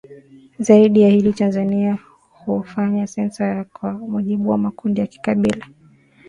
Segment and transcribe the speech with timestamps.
[0.59, 1.97] Zaidi ya hili Tanzania
[2.45, 5.67] hawafanyi sensa ya kwa mujibu wa makundi ya kikabila